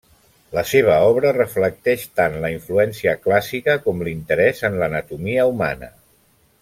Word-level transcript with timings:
La 0.57 0.61
seva 0.69 0.93
obra 1.09 1.33
reflecteix 1.35 2.05
tant 2.21 2.37
la 2.45 2.51
influència 2.55 3.13
clàssica 3.27 3.77
com 3.85 4.03
l'interès 4.09 4.65
en 4.71 4.81
l'anatomia 4.81 5.47
humana. 5.53 5.93